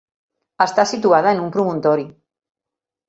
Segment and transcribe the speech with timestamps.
[0.65, 2.07] Està situada en un promontori.